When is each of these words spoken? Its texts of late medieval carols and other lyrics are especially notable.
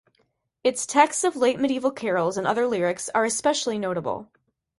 Its 0.63 0.87
texts 0.87 1.23
of 1.23 1.35
late 1.35 1.59
medieval 1.59 1.91
carols 1.91 2.35
and 2.35 2.47
other 2.47 2.65
lyrics 2.65 3.07
are 3.13 3.23
especially 3.23 3.77
notable. 3.77 4.31